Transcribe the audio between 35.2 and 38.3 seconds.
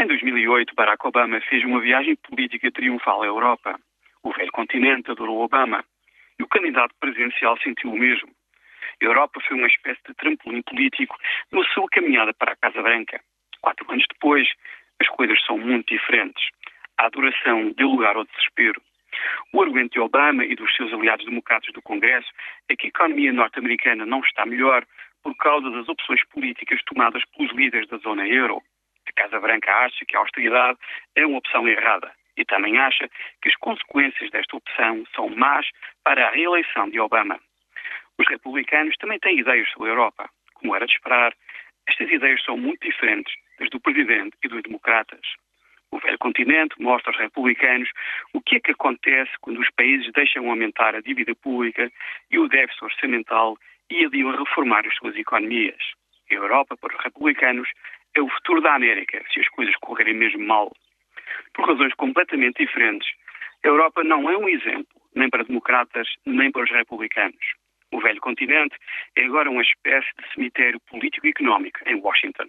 más para a reeleição de Obama. Os